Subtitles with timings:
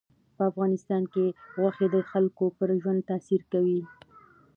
[0.35, 1.25] په افغانستان کې
[1.57, 3.81] غوښې د خلکو پر ژوند تاثیر کوي.